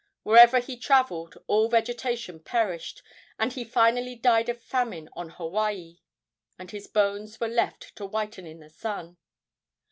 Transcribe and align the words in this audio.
Wherever 0.23 0.57
he 0.59 0.77
traveled 0.79 1.37
all 1.45 1.69
vegetation 1.69 2.39
perished, 2.39 3.03
and 3.37 3.53
he 3.53 3.63
finally 3.63 4.15
died 4.15 4.49
of 4.49 4.59
famine 4.59 5.09
on 5.13 5.29
Hawaii, 5.29 5.99
and 6.57 6.71
his 6.71 6.87
bones 6.87 7.39
were 7.39 7.47
left 7.47 7.95
to 7.97 8.07
whiten 8.07 8.47
in 8.47 8.61
the 8.61 8.69
sun. 8.71 9.17